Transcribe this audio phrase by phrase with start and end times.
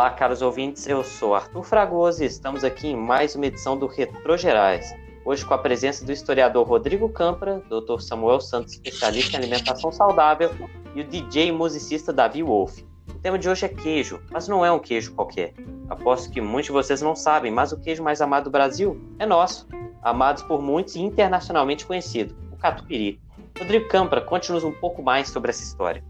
[0.00, 3.86] Olá, caros ouvintes, eu sou Arthur Fragoso e estamos aqui em mais uma edição do
[3.86, 4.96] Retro Gerais.
[5.26, 8.00] Hoje com a presença do historiador Rodrigo Campra, Dr.
[8.00, 10.52] Samuel Santos, especialista em alimentação saudável,
[10.94, 12.82] e o DJ e musicista Davi Wolff.
[13.10, 15.52] O tema de hoje é queijo, mas não é um queijo qualquer.
[15.90, 19.26] Aposto que muitos de vocês não sabem, mas o queijo mais amado do Brasil é
[19.26, 19.68] nosso,
[20.00, 23.20] amados por muitos e internacionalmente conhecido, o catupiry.
[23.58, 26.02] Rodrigo Campra, conte-nos um pouco mais sobre essa história.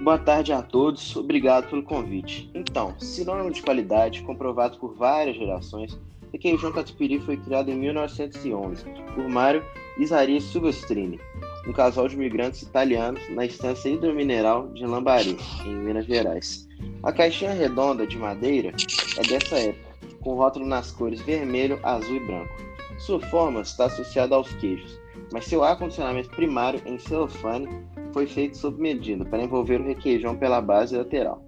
[0.00, 2.48] Boa tarde a todos, obrigado pelo convite.
[2.54, 5.98] Então, sinônimo de qualidade, comprovado por várias gerações,
[6.32, 9.64] requeijão catupiry foi criado em 1911 por Mário
[9.98, 11.18] Isaria Silvestrini,
[11.66, 16.68] um casal de imigrantes italianos na estância hidromineral de Lambari, em Minas Gerais.
[17.02, 18.72] A caixinha redonda de madeira
[19.16, 22.54] é dessa época, com rótulo nas cores vermelho, azul e branco.
[22.98, 24.96] Sua forma está associada aos queijos,
[25.32, 27.68] mas seu acondicionamento primário em celofane
[28.12, 31.42] foi feito sob medida para envolver o requeijão pela base lateral,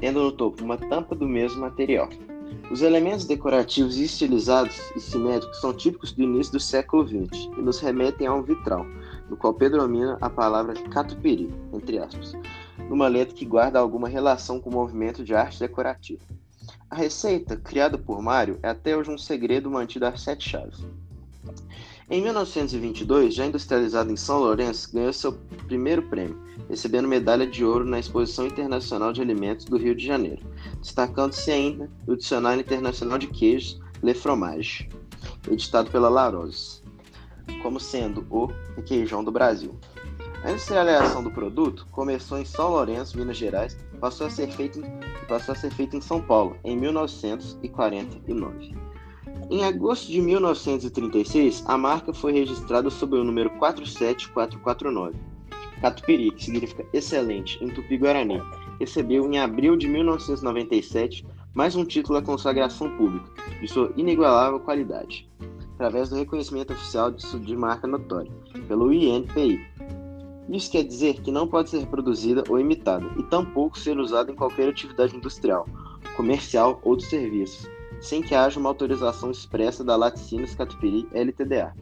[0.00, 2.08] tendo no topo uma tampa do mesmo material.
[2.70, 7.78] Os elementos decorativos estilizados e simétricos são típicos do início do século XX e nos
[7.80, 8.86] remetem a um vitral,
[9.28, 12.34] no qual predomina a palavra catupiry, entre aspas,
[12.88, 16.22] numa letra que guarda alguma relação com o movimento de arte decorativa.
[16.88, 20.84] A receita, criada por Mário, é até hoje um segredo mantido às sete chaves.
[22.12, 25.32] Em 1922, já industrializado em São Lourenço, ganhou seu
[25.66, 30.42] primeiro prêmio, recebendo medalha de ouro na Exposição Internacional de Alimentos do Rio de Janeiro,
[30.78, 34.90] destacando-se ainda no Dicionário Internacional de Queijos Le Fromage,
[35.50, 36.82] editado pela Larose,
[37.62, 39.74] como sendo o requeijão do Brasil.
[40.44, 45.26] A industrialização do produto começou em São Lourenço, Minas Gerais, passou a ser feita em,
[45.26, 48.91] passou a ser feito em São Paulo em 1949.
[49.50, 55.14] Em agosto de 1936, a marca foi registrada sob o número 47449.
[55.80, 58.40] Catupiry, que significa excelente em tupi-guarani,
[58.78, 63.30] recebeu em abril de 1997 mais um título à consagração pública
[63.60, 65.28] de sua inigualável qualidade,
[65.74, 68.32] através do reconhecimento oficial de marca notória,
[68.66, 69.60] pelo INPI.
[70.48, 74.34] Isso quer dizer que não pode ser reproduzida ou imitada, e tampouco ser usada em
[74.34, 75.66] qualquer atividade industrial,
[76.16, 77.68] comercial ou de serviços,
[78.02, 81.72] sem que haja uma autorização expressa da Laticínios Catupiry LTDA.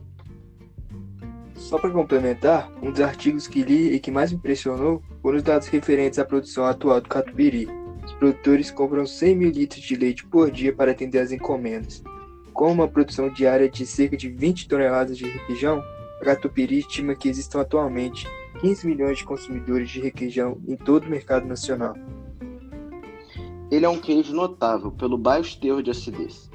[1.54, 5.42] Só para complementar, um dos artigos que li e que mais me impressionou foram os
[5.42, 7.68] dados referentes à produção atual do catupiry.
[8.04, 12.02] Os produtores compram 100 mil litros de leite por dia para atender as encomendas.
[12.52, 15.82] Com uma produção diária de cerca de 20 toneladas de requeijão,
[16.20, 18.26] a Catupiry estima que existam atualmente
[18.60, 21.94] 15 milhões de consumidores de requeijão em todo o mercado nacional.
[23.70, 26.50] Ele é um queijo notável pelo baixo teor de acidez.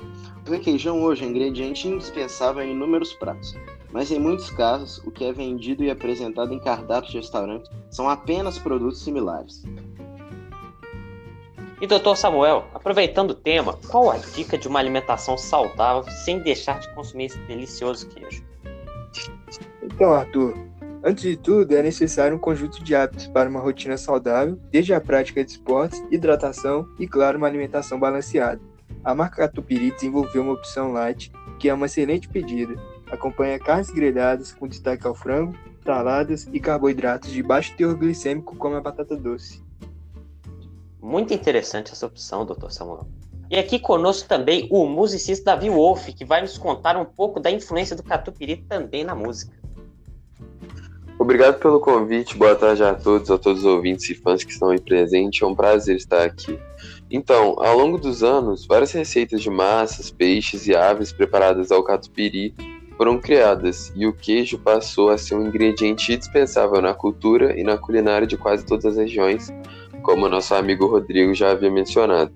[0.45, 3.55] O requeijão hoje é ingrediente indispensável em inúmeros pratos,
[3.91, 8.09] mas em muitos casos o que é vendido e apresentado em cardápios de restaurantes são
[8.09, 9.63] apenas produtos similares.
[11.81, 16.79] E doutor Samuel, aproveitando o tema, qual a dica de uma alimentação saudável sem deixar
[16.79, 18.43] de consumir esse delicioso queijo?
[19.81, 20.57] Então, Arthur,
[21.07, 24.99] Antes de tudo, é necessário um conjunto de hábitos para uma rotina saudável, desde a
[24.99, 28.59] prática de esportes, hidratação e, claro, uma alimentação balanceada.
[29.03, 32.73] A marca Catupiry desenvolveu uma opção light, que é uma excelente pedida.
[33.11, 35.55] Acompanha carnes grelhadas com destaque ao frango,
[35.85, 39.63] saladas e carboidratos de baixo teor glicêmico, como a batata doce.
[40.99, 42.71] Muito interessante essa opção, Dr.
[42.71, 43.05] Samuel.
[43.47, 47.51] E aqui conosco também o musicista Davi Wolff, que vai nos contar um pouco da
[47.51, 49.64] influência do Catupiry também na música.
[51.25, 54.69] Obrigado pelo convite, boa tarde a todos, a todos os ouvintes e fãs que estão
[54.69, 56.59] aí presentes, é um prazer estar aqui.
[57.09, 62.53] Então, ao longo dos anos, várias receitas de massas, peixes e aves preparadas ao catupiry
[62.95, 67.75] foram criadas e o queijo passou a ser um ingrediente indispensável na cultura e na
[67.75, 69.51] culinária de quase todas as regiões,
[70.03, 72.31] como nosso amigo Rodrigo já havia mencionado.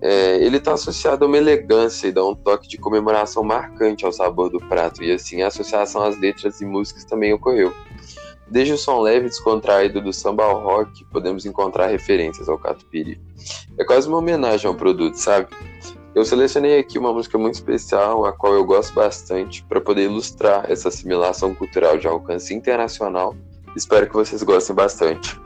[0.00, 4.12] É, ele está associado a uma elegância e dá um toque de comemoração marcante ao
[4.12, 7.72] sabor do prato, e assim a associação às letras e músicas também ocorreu.
[8.50, 13.20] Desde o som leve e descontraído do samba ao rock, podemos encontrar referências ao catupiry.
[13.76, 15.48] É quase uma homenagem ao produto, sabe?
[16.14, 20.70] Eu selecionei aqui uma música muito especial, a qual eu gosto bastante, para poder ilustrar
[20.70, 23.36] essa assimilação cultural de alcance internacional.
[23.76, 25.38] Espero que vocês gostem bastante.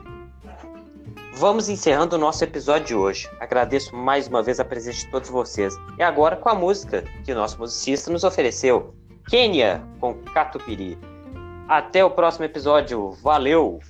[1.43, 3.29] Vamos encerrando o nosso episódio de hoje.
[3.41, 5.75] Agradeço mais uma vez a presença de todos vocês.
[5.99, 8.95] E agora com a música que o nosso musicista nos ofereceu,
[9.29, 10.97] Kenya com Catupiry.
[11.67, 13.11] Até o próximo episódio.
[13.21, 13.81] Valeu!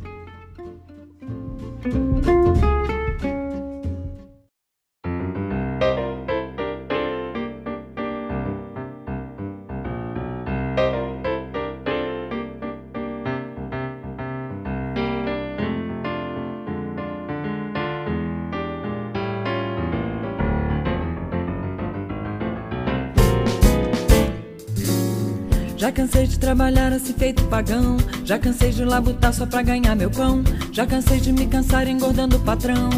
[25.83, 27.97] Já cansei de trabalhar assim feito pagão.
[28.25, 30.45] Já cansei de labutar só pra ganhar meu pão.
[30.71, 32.89] Já cansei de me cansar engordando o patrão.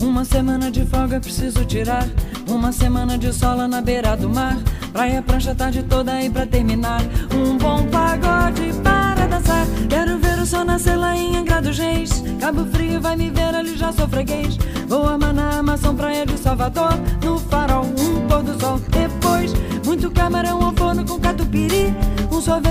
[0.00, 2.08] Uma semana de folga preciso tirar.
[2.48, 4.58] Uma semana de sola na beira do mar.
[4.92, 7.02] Praia, prancha, tarde toda aí pra terminar.
[7.32, 9.64] Um bom pagode para dançar.
[9.88, 12.10] Quero ver o sol nascer lá em Angra dos Reis.
[12.40, 14.58] Cabo Frio vai me ver, ali já sou freguês.
[14.88, 16.98] Vou amar na Amação, Praia de Salvador.
[17.22, 17.86] No farol,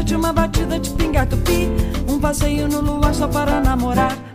[0.09, 1.69] Um uma batida de pinga tupi.
[2.07, 4.28] Um passeio no luar só para namorar.